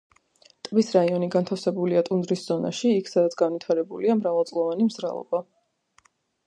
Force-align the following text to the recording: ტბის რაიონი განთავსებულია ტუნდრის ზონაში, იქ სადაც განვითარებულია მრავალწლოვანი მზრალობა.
ტბის 0.67 0.87
რაიონი 0.95 1.27
განთავსებულია 1.35 2.01
ტუნდრის 2.07 2.47
ზონაში, 2.47 2.95
იქ 3.03 3.13
სადაც 3.15 3.39
განვითარებულია 3.43 4.19
მრავალწლოვანი 4.23 4.89
მზრალობა. 4.93 5.45